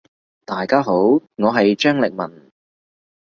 [0.45, 2.51] 大家好，我係張力文。